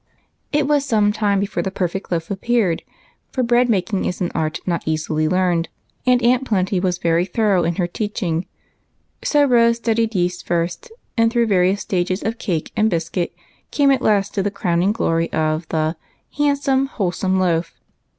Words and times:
It 0.51 0.67
was 0.67 0.83
some 0.83 1.11
time 1.13 1.39
before 1.39 1.61
the 1.61 1.69
perfect 1.69 2.11
loaf 2.11 2.31
appeared, 2.31 2.81
for 3.31 3.43
bread 3.43 3.69
making 3.69 4.05
is 4.05 4.19
an 4.19 4.31
art 4.33 4.59
not 4.65 4.81
easily 4.87 5.27
learned, 5.27 5.69
and 6.07 6.23
Aunt 6.23 6.43
Plenty 6.43 6.79
was 6.79 6.97
very 6.97 7.23
thorough 7.23 7.63
in 7.63 7.75
her 7.75 7.85
teaching; 7.85 8.47
so 9.23 9.45
Rose 9.45 9.77
studied 9.77 10.15
yeast 10.15 10.47
first, 10.47 10.91
and 11.15 11.31
through 11.31 11.45
various 11.45 11.81
stages 11.81 12.23
of 12.23 12.39
cake 12.39 12.71
and 12.75 12.89
biscuit 12.89 13.35
came 13.69 13.91
at 13.91 14.01
last 14.01 14.33
to 14.33 14.41
the 14.41 14.49
crowning 14.49 14.91
glory 14.91 15.31
of 15.31 15.67
the 15.69 15.95
"handsome, 16.35 16.87
wholesome 16.87 17.39
loaf." 17.39 17.79